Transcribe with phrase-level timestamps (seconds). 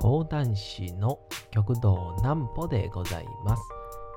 [0.00, 1.18] 講談師の
[1.50, 3.62] 極道南歩でございます。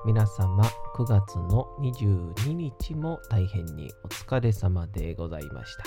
[0.06, 0.64] 皆様
[0.96, 5.84] 9月の22日も大変にお疲れ様でございました。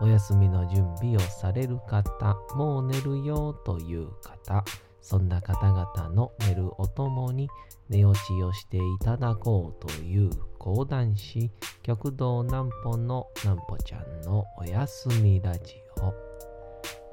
[0.00, 4.64] お休みの準備をされる方もう寝るよという方
[5.02, 7.50] そんな方々の寝るおともに
[7.90, 11.50] 寝落ちをしていただこうという講談師
[11.82, 15.83] 極道南歩の南歩ちゃんのおやすみラジオ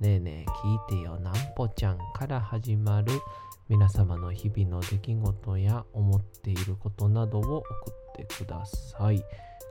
[0.00, 3.12] ねえねえ聞いてよなんぽちゃんから始まる
[3.68, 7.64] 皆様の日々の出来事や思っていることなどを送
[8.20, 9.24] ってください。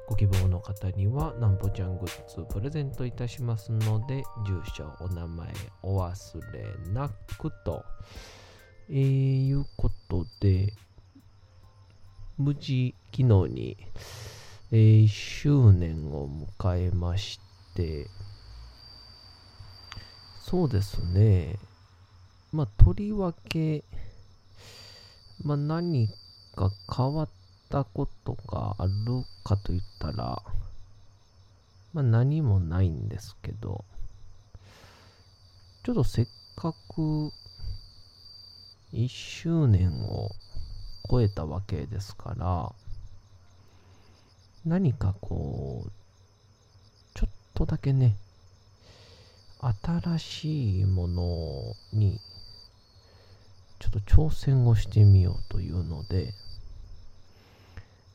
[0.07, 5.47] ご希望の方にはなんぽちゃんグッズプレゼントいたしますので、住所、お名前
[5.81, 7.83] お忘れなくと。
[8.89, 10.73] えー、いうことで、
[12.37, 13.77] 無事昨日に、
[14.71, 16.29] えー、1周年を
[16.59, 17.39] 迎えまし
[17.75, 18.07] て、
[20.43, 21.57] そうですね。
[22.51, 23.85] まあ、とりわけ、
[25.41, 26.09] まあ、何
[26.53, 27.29] か変わっ
[27.69, 28.91] たことがある
[29.45, 30.43] かと言ったら、
[31.93, 33.85] まあ、何もないんですけど、
[35.83, 37.31] ちょっとせっかく
[38.91, 40.29] 1周年を
[41.09, 42.71] 超えたわけですから、
[44.65, 45.91] 何かこう、
[47.15, 48.17] ちょっとだけね、
[49.81, 52.19] 新しいものに、
[53.79, 56.33] ちょっと挑戦をしてみようというので、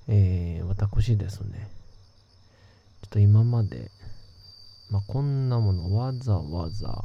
[0.09, 1.71] えー、私ですね、
[3.03, 3.91] ちょっと今まで、
[4.91, 7.05] まあ、こんなものわざわざ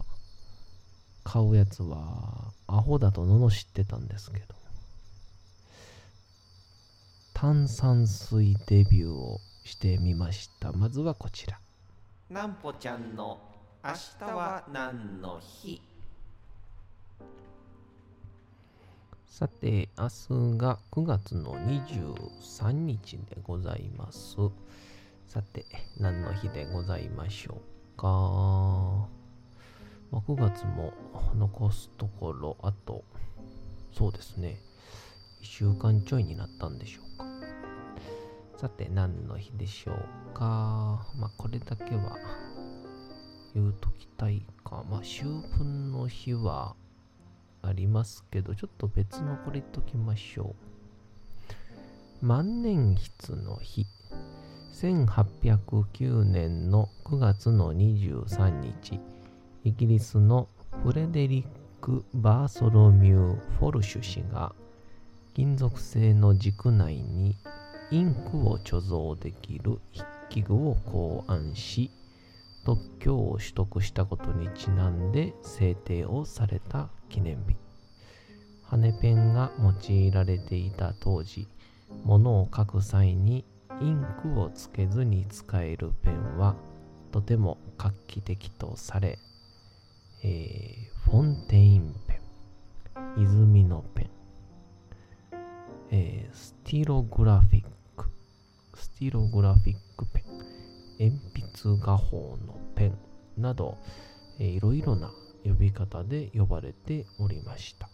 [1.24, 4.46] 買うやつはアホだと罵ってたんですけど、
[7.34, 10.74] 炭酸水デビューをしてみました。
[10.74, 11.60] まずはこちら。
[12.30, 13.53] なんぽちゃんの
[13.86, 15.82] 明日は何の日？
[19.28, 20.08] さて、明
[20.54, 24.38] 日が9月の23日でございます。
[25.28, 25.66] さて、
[26.00, 27.58] 何の日でございましょ
[27.98, 28.08] うか？
[30.12, 30.94] まあ、9月も
[31.36, 33.04] 残すところ、あと、
[33.92, 34.62] そうですね、
[35.42, 37.26] 1週間ちょいになったんでしょうか。
[38.56, 41.06] さて、何の日でしょうか？
[41.18, 42.16] まあ、これだけは
[43.54, 44.84] 言うときたいか。
[44.90, 45.24] まあ、秋
[45.58, 46.76] 分の日は
[47.62, 50.56] ありますけど、ちょっと別のこれ言っときましょ
[52.22, 52.26] う。
[52.26, 53.86] 万年筆の日。
[54.74, 59.00] 1809年の9月の23日、
[59.64, 60.50] イギリスの
[60.84, 61.46] フレデリッ
[61.80, 64.54] ク・バーソロミュー・フォルシュ氏が
[65.36, 67.38] 金属製の軸内に
[67.92, 71.92] インクを貯蔵できる筆記具を考案し、
[72.64, 77.56] 特許を取得したことにちなんで制定をされた記念日。
[78.64, 81.48] 羽ペンが用いられていた当時、
[82.04, 83.46] 物を書く際に
[83.82, 86.56] インクをつけずに使えるペンは
[87.12, 89.20] とても画期的とされ、
[90.24, 92.22] えー、フォンテインペ
[93.20, 94.10] ン、泉のペン、
[95.92, 97.66] えー、スティログラフィッ
[97.96, 98.08] ク、
[98.74, 100.24] スティログラフィックペン、
[101.00, 101.20] 鉛
[101.58, 102.53] 筆画法の
[103.38, 103.78] など、
[104.40, 105.12] いろいろな
[105.44, 107.90] 呼び方で呼ばれておりました。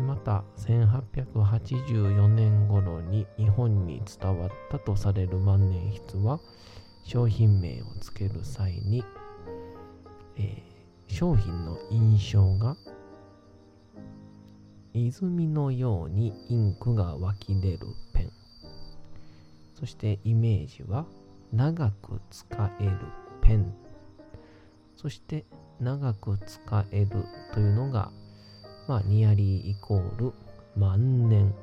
[0.00, 6.38] また1884年頃に日本に伝わったとされる万年筆は
[7.02, 9.04] 商品名を付ける際に、
[10.36, 12.76] えー、商品の印象が
[14.94, 17.78] 泉のようにインクが湧き出る
[18.12, 18.32] ペン
[19.74, 21.06] そしてイメージは
[21.52, 22.46] 長く使
[22.80, 22.98] える
[23.40, 23.74] ペン
[24.98, 25.46] そして
[25.80, 27.24] 長く使える
[27.54, 28.12] というのが
[28.88, 30.32] まあ、ニアリーイコール
[30.74, 31.54] 万年、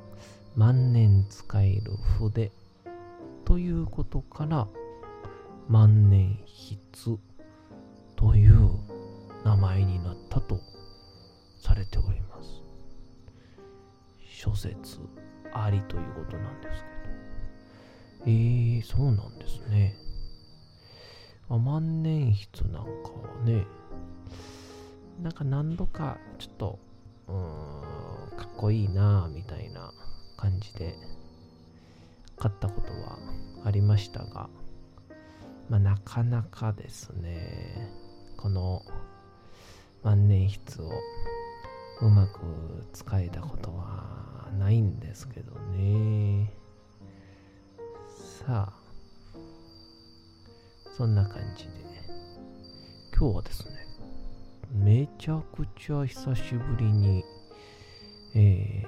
[0.54, 2.52] 万年使える筆
[3.44, 4.68] ということから、
[5.68, 7.18] 万年筆
[8.14, 8.70] という
[9.44, 10.60] 名前になったと
[11.58, 12.62] されております。
[14.24, 15.00] 諸説
[15.52, 16.84] ありということなんです
[18.22, 18.30] けど。
[18.30, 19.96] えー、そうなんですね。
[21.48, 23.66] まあ、万年筆なんかはね、
[25.22, 26.78] なんか何度かちょっと、
[27.28, 29.92] うーん、かっこいいなぁみたいな
[30.36, 30.96] 感じで
[32.36, 33.18] 買ったことは
[33.64, 34.48] ありましたが、
[35.68, 37.90] まあ、なかなかですね、
[38.36, 38.82] この
[40.02, 40.90] 万年筆を
[42.02, 42.40] うまく
[42.92, 46.52] 使えたことはないんですけどね。
[48.46, 48.75] さあ、
[50.96, 51.76] そんな感じで、ね
[53.14, 53.72] 今日はですね、
[54.72, 57.22] めちゃくちゃ久しぶりに、
[58.34, 58.86] えー、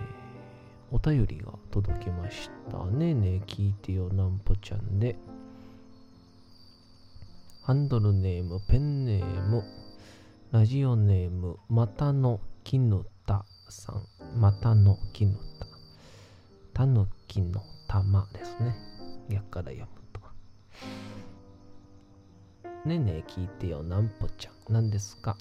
[0.90, 3.12] お便りが届きましたね。
[3.12, 5.16] ねえ聞いてよなんぽちゃんで、
[7.62, 9.62] ハンドルネーム、ペンネーム、
[10.50, 15.66] ラジオネーム、またのきぬたさん、またのきぬた。
[16.72, 18.74] たぬきの玉ですね。
[19.28, 19.97] 逆から読む。
[22.84, 24.72] ねえねえ聞いてよなんぽちゃん。
[24.72, 25.36] 何ですか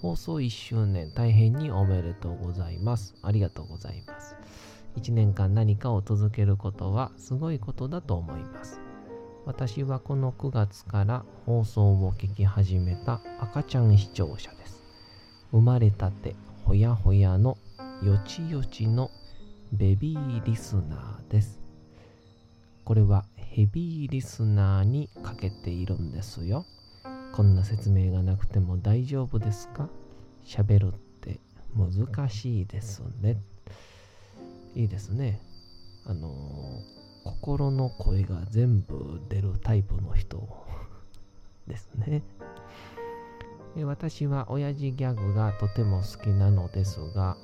[0.00, 3.14] 放送1周年大変におめでとうございます。
[3.22, 4.36] ありがとうございます。
[4.96, 8.80] 1年間何かを続けることはすごいことだと思います。
[9.44, 14.84] 私はこの9月から放送を聞き始めた赤ちゃん視聴者です。
[15.50, 17.58] 生まれたてほやほやの
[18.02, 19.10] よちよちの
[19.72, 21.60] ベビーリスナーです。
[22.84, 23.24] これは
[23.58, 26.64] ヘビーリスナーにかけているんですよ。
[27.32, 29.88] こんな説明がなくても大丈夫ですか？
[30.46, 31.40] 喋るって
[31.76, 33.42] 難しいですね。
[34.76, 35.40] いいですね。
[36.06, 40.48] あのー心の声が全部出るタイプの人
[41.66, 42.22] ですね。
[43.84, 47.36] 私は親父ギャグがとても好きなのですが、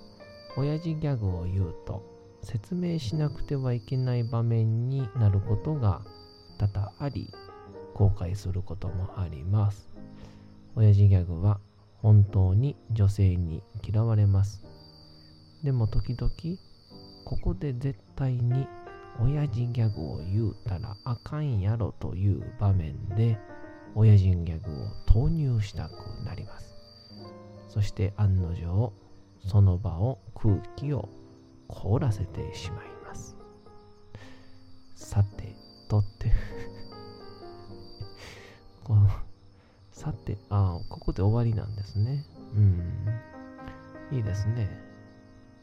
[0.56, 2.13] 親父ギャグを言うと
[2.44, 6.02] 説明しなくてはいけない場面になることが
[6.58, 7.32] 多々あり、
[7.94, 9.88] 後悔することもあります。
[10.76, 11.60] 親父ギャグは
[11.98, 14.62] 本当に女性に嫌われます。
[15.62, 16.30] でも時々、
[17.24, 18.66] ここで絶対に
[19.20, 23.38] 親父ギャグを言うたらあかんやろという場面で
[23.94, 25.92] 親父ギャグを投入したく
[26.24, 26.74] なります。
[27.68, 28.92] そして案の定、
[29.46, 31.08] その場を空気を
[31.68, 33.36] 凍らせてしまいます。
[34.96, 35.54] さて、
[35.88, 36.32] とって、
[38.84, 39.08] この、
[39.90, 42.24] さて、ああ、ここで終わりなんですね。
[42.54, 42.82] うん。
[44.16, 44.68] いいですね。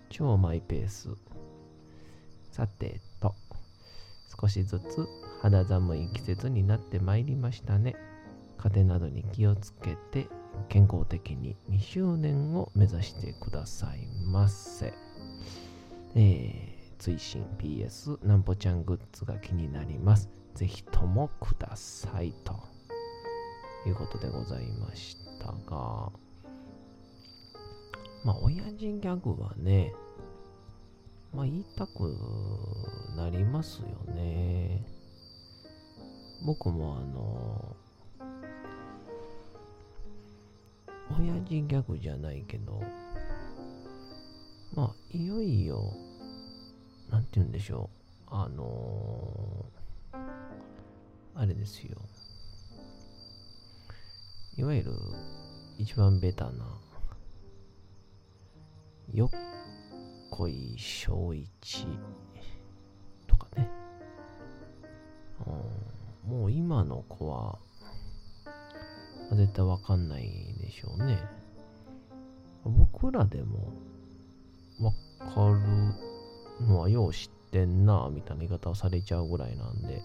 [0.09, 1.09] 超マイペース。
[2.51, 3.33] さてと、
[4.39, 5.07] 少しずつ
[5.41, 7.95] 肌寒い季節になってまいりましたね。
[8.57, 10.27] 風邪などに気をつけて
[10.69, 14.93] 健康的に2周年を目指してくださいませ。
[16.15, 20.29] えー、追伸 PS なんぽちゃんグッズが気になります。
[20.55, 22.53] ぜひともくださいと
[23.87, 26.11] いうことでございましたが、
[28.23, 29.93] まあ、親父ギャグはね、
[31.33, 32.15] まあ言いたく
[33.15, 34.85] なりますよね。
[36.45, 37.75] 僕もあの、
[41.19, 42.83] 親父ギャグじゃないけど、
[44.73, 45.93] まあいよいよ、
[47.09, 47.89] なんて言うんでしょ
[48.27, 49.65] う、あの
[51.35, 51.97] あれですよ。
[54.57, 54.93] いわゆる
[55.77, 56.79] 一番ベタな、
[59.13, 59.29] よっ
[60.29, 61.87] こい小一
[63.27, 63.69] とかね、
[66.25, 66.31] うん。
[66.39, 67.59] もう今の子は
[69.33, 71.19] 絶対わかんないでしょうね。
[72.63, 73.73] 僕らでも
[74.81, 75.49] わか
[76.59, 80.01] るのはよう知ってんなみたいな言い方をされちゃうぐらいなんで。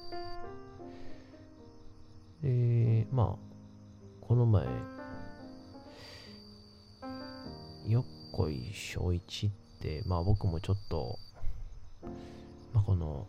[2.43, 4.67] で、まあ、この前、
[7.87, 11.19] よっこい小一って、まあ僕もちょっと、
[12.75, 13.27] まあこの、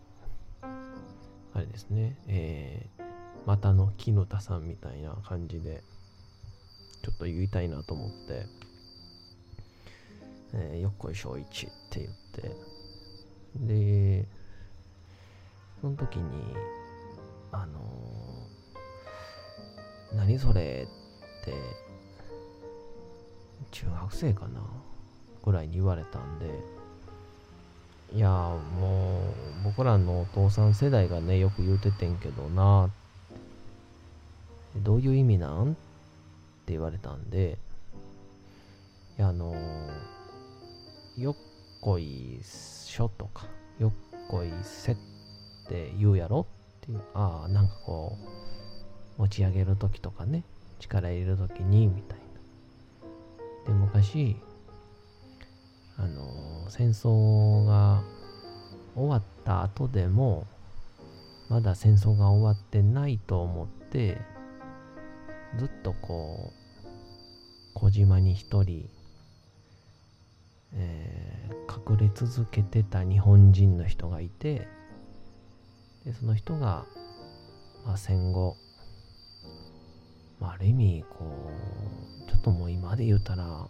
[0.62, 3.04] あれですね、えー、
[3.46, 5.84] またの木の田さんみたいな感じで、
[7.04, 8.46] ちょっと言いたいなと思って、
[10.54, 12.56] えー、よっこい小一って言って、
[13.74, 14.26] で、
[15.82, 16.24] その時に、
[17.52, 20.88] あのー、何それ
[21.42, 21.54] って、
[23.72, 24.62] 中学生かな
[25.44, 26.46] ぐらいに言われたんで、
[28.14, 29.20] いやも
[29.62, 32.90] う僕らのお父さん世代がね、よく言うててんけどな、
[34.78, 35.72] どういう意味なん？
[35.72, 35.76] っ
[36.66, 37.58] て言われたんで、
[39.18, 39.58] いや、あのー、
[41.18, 41.36] よっ
[41.82, 43.48] こいしょとか、
[43.80, 43.92] よっ
[44.30, 44.96] こいせっ
[45.68, 46.48] て言うやろ
[46.78, 48.18] っていう、ああ、なんかこ
[49.18, 50.44] う、持ち上げるときとかね、
[50.80, 52.28] 力入れるときに、みたいな。
[53.68, 54.38] で昔
[55.98, 58.04] あの戦争が
[58.96, 60.46] 終わった後でも
[61.50, 64.18] まだ戦争が終わってないと思って
[65.58, 66.88] ずっとこう
[67.74, 68.90] 小島に一人、
[70.74, 74.68] えー、隠れ続けてた日本人の人がいて
[76.06, 76.86] でその人が、
[77.86, 78.58] まあ、戦後、
[80.40, 81.26] まあ、ある意味こ
[82.26, 83.68] うちょっともう今で言うたら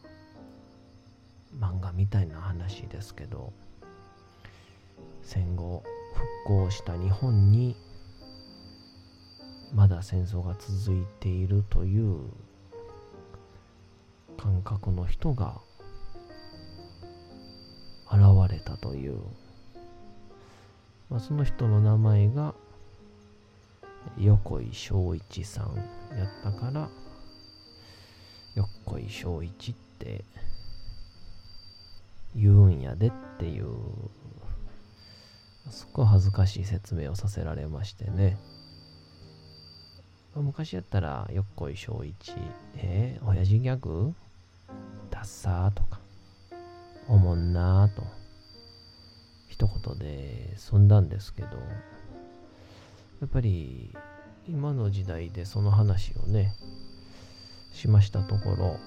[1.60, 3.54] 漫画みたいな話ですけど
[5.22, 5.84] 戦後
[6.46, 7.76] 復興した日本に
[9.74, 12.30] まだ戦争が続いているという
[14.38, 15.60] 感覚の人が
[18.12, 19.20] 現れたという、
[21.10, 22.54] まあ、その人の名前が
[24.20, 25.76] 横井正一さん
[26.18, 26.90] やったから
[28.56, 30.24] 横井正一って
[32.36, 33.68] 言うんやでっていう
[35.70, 38.38] すっごい恥ずかしい説明をさせられましてね。
[40.36, 42.34] 昔やったらよっこい正一
[42.76, 44.14] えー、親父ギャグ？
[45.10, 45.97] ダッサーとか
[47.08, 48.04] おもんなーと。
[49.48, 51.48] 一言で済んだんですけど。
[53.20, 53.96] やっぱり
[54.48, 56.54] 今の時代でその話をね
[57.74, 58.78] しましたところ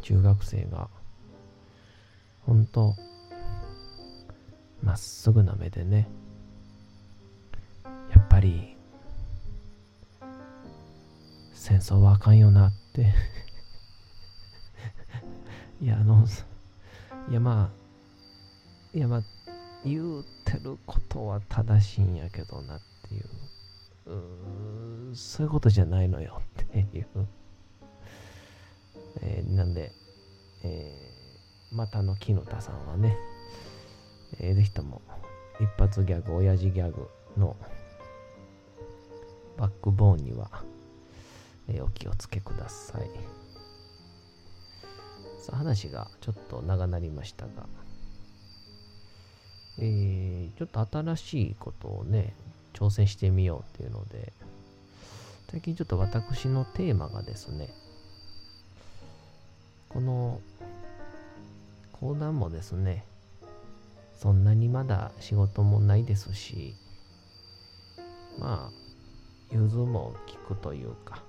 [0.00, 0.88] 中学生が
[2.46, 2.94] ほんと
[4.82, 6.08] まっすぐな目でね
[7.84, 8.76] やっぱり
[11.52, 13.12] 戦争はあかんよなって。
[15.82, 16.26] いやあの
[17.28, 19.22] いやまあいやまあ
[19.84, 24.12] 言うてることは正しいんやけどなっていう
[25.12, 27.06] うそういうことじゃないのよっていう、
[29.22, 29.92] えー、なんで、
[30.62, 33.16] えー、またの木の田さんはね
[34.38, 35.00] えー、ぜひとも
[35.60, 37.56] 一発ギャグ、親父ギャグの
[39.56, 40.50] バックボーンには、
[41.68, 43.10] えー、お気をつけください。
[45.38, 47.50] さあ話がちょっと長なりましたが、
[49.78, 52.34] えー、ちょっと新しいことをね、
[52.72, 54.32] 挑戦してみようっていうので、
[55.50, 57.68] 最近ちょっと私のテーマがですね、
[59.88, 60.40] この
[61.92, 63.04] 講談もですね、
[64.18, 66.74] そんなにまだ仕事もないですし、
[68.38, 70.14] まあ、融通も
[70.48, 71.22] 効くというか、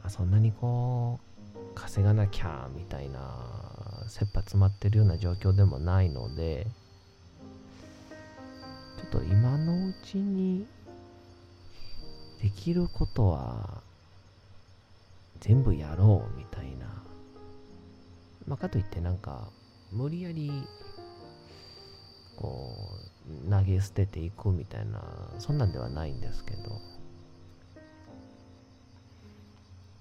[0.00, 1.29] まあそんなにこう、
[1.74, 6.66] 稼がなきゃみたいな、切羽詰まってるような状況でもないので、
[8.98, 10.66] ちょっと今のうちに
[12.42, 13.82] できることは
[15.40, 16.86] 全部やろうみたいな。
[18.46, 19.48] まあ、かといってなんか
[19.92, 20.50] 無理やり
[22.36, 22.74] こ
[23.46, 25.02] う投げ捨てていくみたいな
[25.38, 26.80] そんなんではないんですけど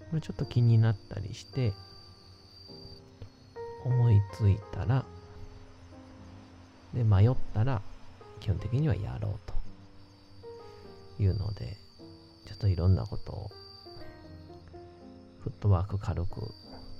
[0.09, 1.73] これちょっと気になったりして
[3.85, 5.05] 思いついたら
[6.93, 7.81] で迷ったら
[8.39, 9.59] 基本的にはやろうと。
[11.21, 11.77] いうので
[12.45, 13.51] ちょっといろんなことを
[15.43, 16.53] フットワーク軽く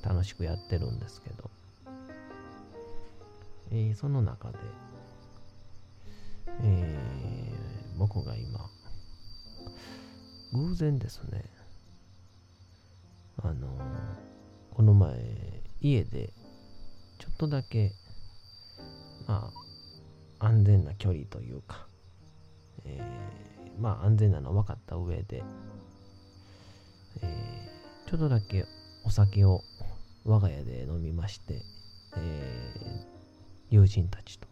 [0.04, 1.50] 楽しくやってるんですけど、
[3.72, 4.58] えー、その中で
[6.62, 8.70] えー、僕が今、
[10.52, 11.46] 偶然ですね、
[13.50, 13.68] あの
[14.76, 16.32] この前、家で、
[17.18, 17.94] ちょっとだけ、
[19.28, 19.52] ま
[20.40, 21.88] あ、安全な距離というか、
[22.86, 25.44] えー、まあ、安全なの分かった上で、
[27.24, 28.68] えー、ちょっとだけ
[29.04, 29.64] お酒を
[30.26, 31.64] 我が家で飲みまして、
[32.18, 34.48] えー、友人たちと、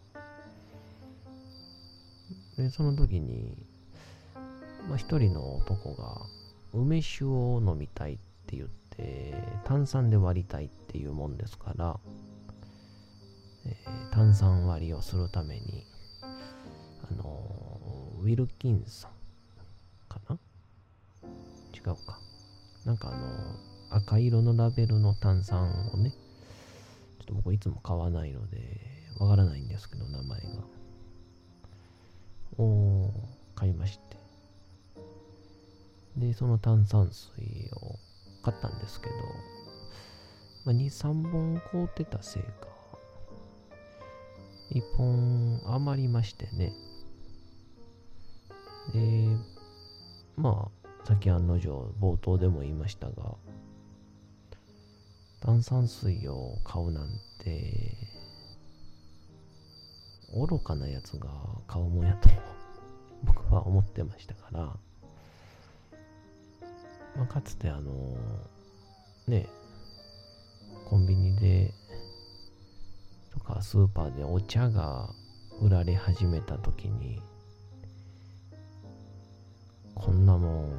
[2.56, 3.56] で、その時に、
[4.88, 6.20] まあ、一人の男が、
[6.74, 12.00] 梅酒を飲みたいって言って、炭酸で割りたいっていうもんですから、
[13.66, 15.84] えー、炭酸割りをするために、
[16.22, 19.10] あのー、ウィルキンソン
[20.08, 20.38] かな？
[21.74, 22.18] 違うか。
[22.86, 28.80] なんかあのー、赤色のラベルの炭酸をね、ちょっと僕いつも買わないので、
[29.18, 30.46] わからないんですけど、名前が。
[32.60, 33.12] を
[33.54, 34.16] 買いまして
[36.16, 38.00] でその炭酸水を
[38.42, 39.14] 買ったんですけど、
[40.64, 42.68] まあ、23本凍ってたせいか
[44.72, 46.72] 1本余りましてね。
[48.92, 49.28] で
[50.36, 51.68] まあ先案の定
[52.00, 53.34] 冒頭でも言いましたが
[55.40, 57.08] 炭酸水を買うなん
[57.40, 57.94] て
[60.34, 61.28] 愚かなやつが
[61.66, 62.28] 買うもんやと
[63.24, 64.76] 僕は思ってましたから、
[67.18, 68.16] まあ、かつてあの
[69.26, 69.46] ね
[70.88, 71.74] コンビニで
[73.32, 75.10] とかスーパーでお茶が
[75.60, 77.20] 売られ始めた時に
[79.94, 80.72] こんなもん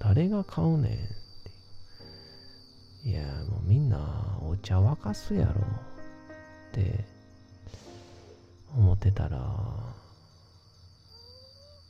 [0.00, 0.96] 誰が買うねんっ
[3.04, 3.08] て。
[3.08, 5.54] いやもうみんなお茶沸かすやろっ
[6.72, 7.04] て
[8.76, 9.38] 思ってたら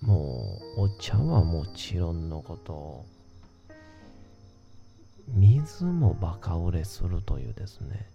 [0.02, 3.04] もうお茶はもちろんのこと
[5.32, 8.06] 水もバカ売れするというですね。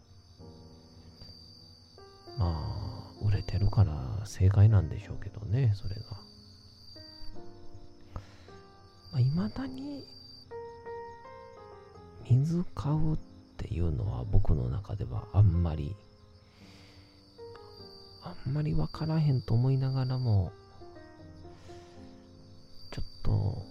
[2.37, 6.01] まあ売れてるから正解なんでしょうけどねそれが。
[9.19, 10.05] いまあ、未だに
[12.29, 13.17] 水買うっ
[13.57, 15.95] ていうのは僕の中ではあんまり
[18.23, 20.51] あんまり分からへんと思いながらも
[22.91, 23.61] ちょっと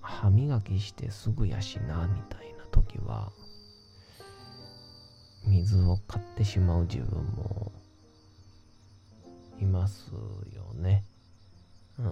[0.00, 2.55] 歯磨きしてすぐやしなみたいな。
[2.76, 3.32] 時は
[5.46, 7.72] 水を買ってしまう自分も
[9.58, 10.10] います
[10.54, 11.04] よね。
[11.98, 12.06] うん。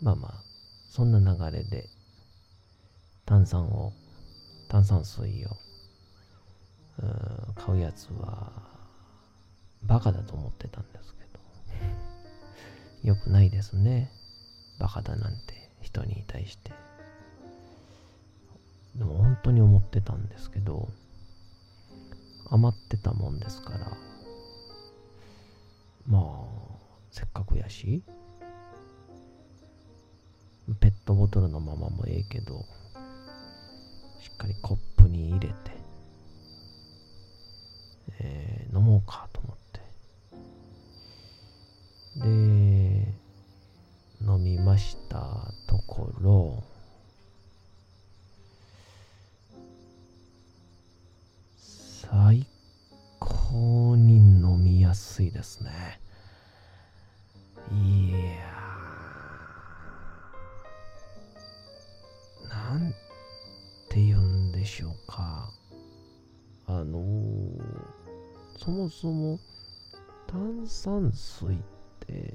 [0.00, 0.34] まあまあ
[0.88, 1.88] そんな流れで
[3.26, 3.92] 炭酸を
[4.68, 5.56] 炭酸水を
[7.54, 8.52] 買うやつは
[9.82, 11.38] バカだと思ってたんですけど。
[13.08, 14.10] よくないですね。
[14.78, 16.87] バカだなんて人に対して。
[18.98, 20.88] でも本当に思ってたんですけど
[22.50, 23.96] 余ってたもんですから
[26.06, 26.22] まあ
[27.10, 28.02] せっかくやし
[30.80, 32.66] ペットボトルのままもええけど
[34.20, 35.54] しっかりコップに入れて、
[38.20, 39.80] えー、飲もうかと思って。
[42.20, 43.14] で
[44.20, 46.57] 飲みましたところ
[68.68, 69.40] そもそも
[70.26, 71.58] 炭酸水っ
[72.00, 72.34] て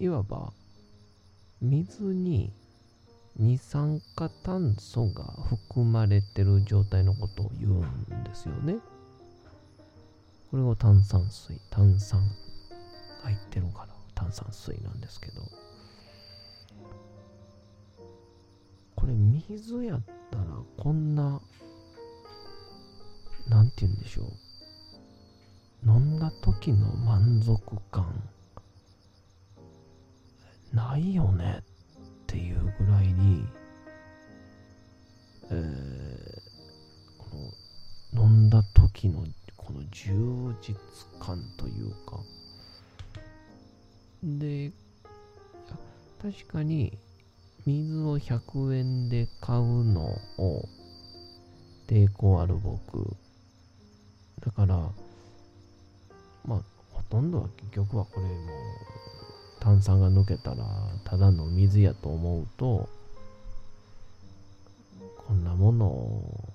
[0.00, 0.50] いわば
[1.60, 2.54] 水に
[3.36, 8.76] 二酸化炭素が含まれてる状態のことを言うんですよね。
[10.50, 12.22] これを炭酸水、炭酸
[13.24, 15.42] 入ってるから炭酸水なんですけど、
[18.96, 20.00] これ水やっ
[20.30, 20.44] たら
[20.78, 21.42] こんな、
[23.48, 24.47] なんて言うんでしょう。
[25.86, 27.60] 飲んだ時の満足
[27.90, 28.22] 感、
[30.72, 31.62] ないよねっ
[32.26, 33.44] ていうぐらいに、
[35.50, 36.40] えー、
[37.16, 37.52] こ
[38.14, 39.24] の飲んだ時の
[39.56, 40.74] この充実
[41.18, 42.20] 感というか
[44.22, 44.72] で
[46.20, 46.98] 確かに
[47.64, 50.68] 水を100円で買うのを
[51.86, 53.16] 抵抗ある僕。
[54.44, 54.88] だから
[56.48, 56.60] まあ
[56.92, 58.32] ほとんどは結局はこれも
[59.60, 60.64] 炭酸が抜けたら
[61.04, 62.88] ただの水やと思うと
[65.26, 66.54] こんなものを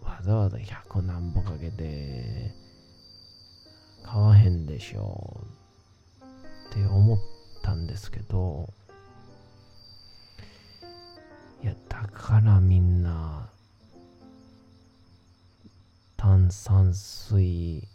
[0.00, 2.52] わざわざ100何歩かけて
[4.04, 5.40] 買わへんでしょ
[6.20, 6.24] う
[6.70, 7.18] って思っ
[7.62, 8.70] たんですけど
[11.64, 13.48] いやだからみんな
[16.16, 17.88] 炭酸水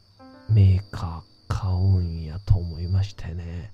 [0.53, 3.71] メーカー買うんやと思いましてね。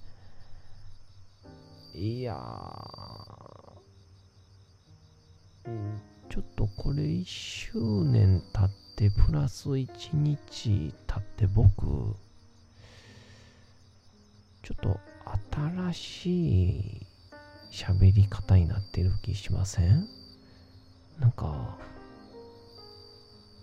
[1.96, 2.38] いやー、
[6.30, 7.72] ちょっとこれ1周
[8.06, 12.16] 年経ってプラス1日経って僕
[14.64, 15.00] ちょっと
[15.52, 17.08] 新しい
[17.72, 20.08] 喋り方になってる気しません？
[21.20, 21.78] なんか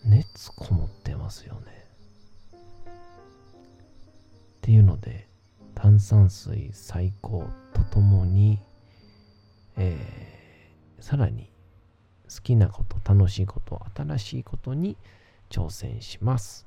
[0.04, 1.83] 熱こもってますよね。
[4.64, 5.28] っていうので
[5.74, 8.58] 炭酸水最高とともに、
[9.76, 11.50] えー、さらに
[12.34, 14.96] 好きなこと楽しいこと新しいことに
[15.50, 16.66] 挑戦します。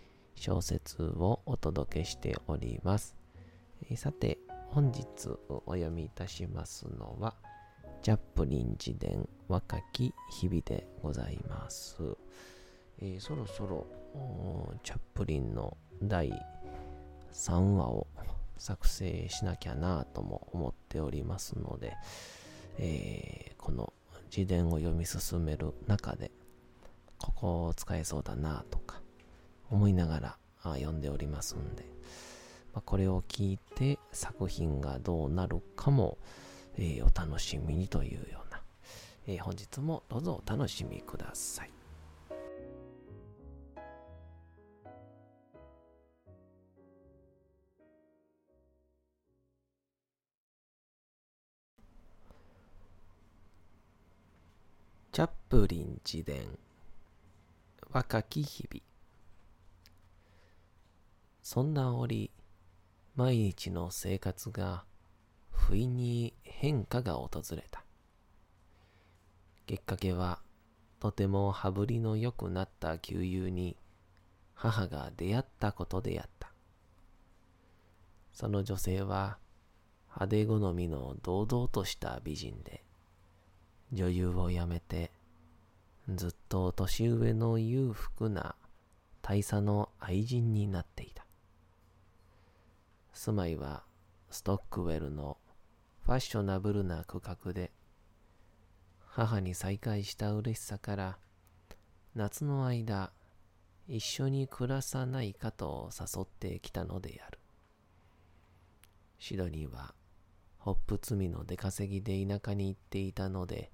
[0.35, 3.15] 小説をお届けしております。
[3.89, 4.37] えさて、
[4.69, 5.05] 本日
[5.49, 7.35] お読みいたしますのは、
[8.01, 11.97] チャップリン自伝若き日々でございます。
[12.99, 13.85] えーそろそろ
[14.83, 16.31] チャップリンの第
[17.31, 18.07] 3話を
[18.57, 21.95] 作成しなきゃなとも思っておりますので、
[22.77, 23.93] えーこの
[24.35, 26.31] 自伝を読み進める中で、
[27.19, 29.00] ここを使えそうだなとか
[29.71, 31.85] 思いながら読んでおりますんで、
[32.73, 36.17] まあこれを聞いて作品がどうなるかも、
[36.77, 38.61] えーお楽しみにというような、
[39.27, 41.71] えー本日もどうぞお楽しみください。
[55.13, 56.57] チャップリン自伝
[57.91, 58.90] 若き日々。
[61.41, 62.31] そんな折
[63.15, 64.85] 毎日の生活が
[65.49, 67.83] 不意に変化が訪れた。
[69.65, 70.39] きっかけは
[70.99, 73.75] とても羽振りの良くなった旧友に
[74.53, 76.51] 母が出会ったことであった。
[78.33, 79.37] その女性は
[80.07, 82.83] 派手好みの堂々とした美人で
[83.91, 85.11] 女優を辞めて
[86.07, 88.55] ずっと年上の裕福な
[89.21, 91.20] 大佐の愛人になっていた。
[93.13, 93.83] 住まいは
[94.29, 95.37] ストックウェルの
[96.01, 97.71] ファッショナブルな区画で
[99.05, 101.17] 母に再会した嬉しさから
[102.15, 103.11] 夏の間
[103.87, 107.39] 一緒に暮らさないかと誘ってきたのである
[109.19, 109.93] シドニーは
[110.57, 113.71] ホップ積みの出稼ぎで田舎に行っていたので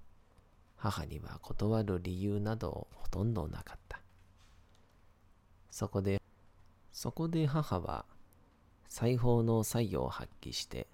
[0.78, 4.00] 母には断る理由などほとんどなかった。
[5.71, 6.21] そこで、
[6.91, 8.06] そこで母は
[8.89, 10.88] 裁縫の才を発揮して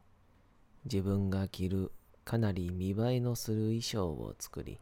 [0.85, 1.91] 自分が着る
[2.25, 4.79] かなり見栄えのする衣装を作り、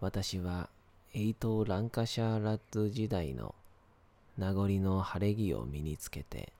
[0.00, 0.68] 私は
[1.14, 3.54] エイト・ランカシャーラッツ時代の
[4.36, 6.52] 名残の晴れ着を身につけて、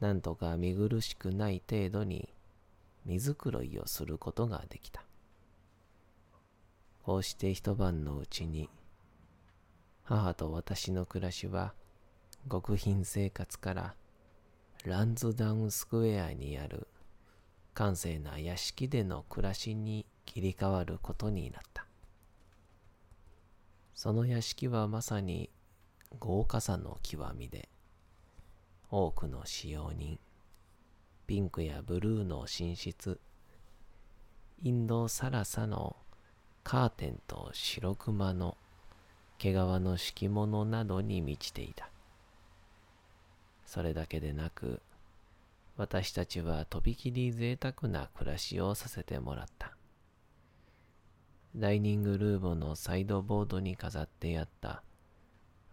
[0.00, 2.28] なんとか見苦しくない程度に
[3.06, 5.02] 水黒いをすることができた。
[7.02, 8.68] こうして一晩のうちに、
[10.04, 11.72] 母と私の暮らしは、
[12.50, 13.94] 極貧生活から、
[14.84, 16.86] ランズダウンスクエアにある、
[17.74, 21.86] 閑静な屋敷での暮らしに切り替わることになった。
[23.94, 25.50] その屋敷はまさに
[26.18, 27.68] 豪華さの極みで、
[28.90, 30.18] 多くの使用人、
[31.26, 33.18] ピンクやブルーの寝室、
[34.62, 35.96] インドサラサの
[36.62, 38.56] カーテンと白熊の
[39.38, 41.90] 毛皮の敷物などに満ちていた。
[43.66, 44.80] それだけでなく、
[45.76, 49.76] 私たちはとびきり贅沢な暮らしをさせてもらった。
[51.54, 54.82] ダイニングルームのサイドボードに飾ってあった、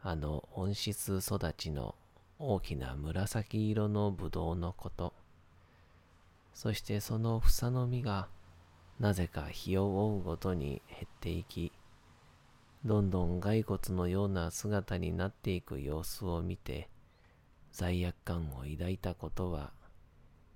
[0.01, 1.95] あの温室育ちの
[2.39, 5.13] 大きな紫色のブドウのこと、
[6.53, 8.27] そしてその房の実が、
[8.99, 11.71] なぜか日を追うごとに減っていき、
[12.85, 16.89] どんどん骸骨のような姿になっていく様子を見て、
[17.73, 19.73] 罪悪感を抱いたことは、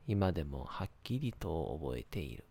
[0.07, 2.45] 今でもはっきりと覚えている。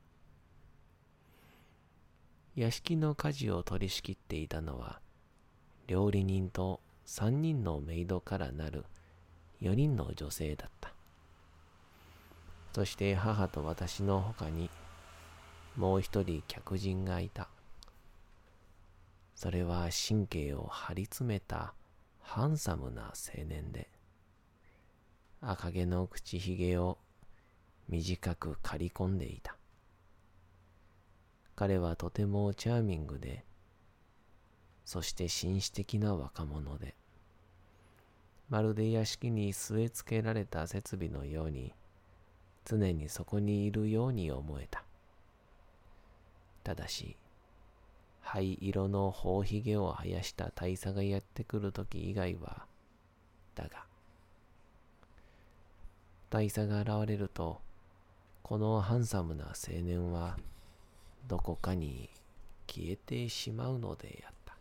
[2.56, 5.00] 屋敷の家事を取り仕切っていたのは、
[5.86, 8.84] 料理人と三人のメイドからなる
[9.60, 10.92] 四人の女性だった。
[12.72, 14.68] そして母と私の他に、
[15.76, 17.48] もう一人客人がいた。
[19.36, 21.72] それは神経を張り詰めた
[22.20, 23.88] ハンサムな青年で、
[25.48, 26.98] 赤毛の口ひげを
[27.88, 29.56] 短く刈り込んでいた。
[31.54, 33.44] 彼はとてもチャーミングで、
[34.84, 36.96] そして紳士的な若者で、
[38.48, 41.72] まるで屋敷に据え付けられた設備のように、
[42.64, 44.82] 常にそこにいるように思えた。
[46.64, 47.16] ただし、
[48.20, 52.66] 灰色の頬ひげを生やした大佐がやってくるとき以外は、
[53.54, 53.86] だが、
[56.28, 57.60] 大佐が現れると、
[58.42, 60.36] このハンサムな青年は
[61.28, 62.10] どこかに
[62.66, 64.56] 消えてしまうのであった。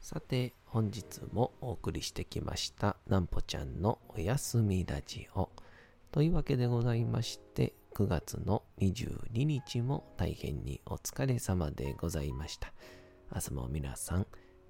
[0.00, 5.48] さて、本日もお送りしてきました、なんぽちゃんのおやすみラジオ。
[6.12, 12.72] というわけでございまして、9月の22日も大変にお疲れ様でございました。
[13.34, 14.26] 明日も皆さん、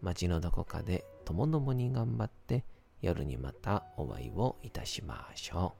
[0.07, 2.65] 街のどこかでともどもに頑張って、
[3.03, 5.75] 夜にまたお会いをいたしましょ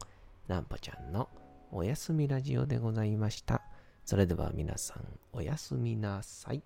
[0.49, 0.51] う。
[0.51, 1.29] なんぽちゃんの
[1.71, 3.63] おやすみラジオでございました。
[4.05, 6.63] それでは皆さん、おやすみなさい。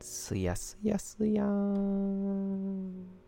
[0.00, 3.25] すやすやすやーん。